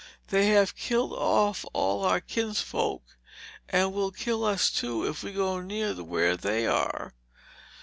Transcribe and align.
They 0.29 0.47
have 0.47 0.75
killed 0.75 1.13
off 1.13 1.63
all 1.73 2.03
our 2.03 2.19
kinsfolk 2.21 3.03
and 3.69 3.93
will 3.93 4.09
kill 4.09 4.43
us, 4.43 4.71
too, 4.71 5.05
if 5.07 5.21
we 5.21 5.31
go 5.31 5.61
near 5.61 5.93
where 6.03 6.35
they 6.35 6.65
are." 6.65 7.13